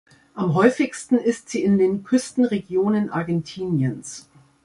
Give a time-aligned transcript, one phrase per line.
[0.33, 4.27] Am häufigsten ist sie in den Küstenregionen Argentiniens.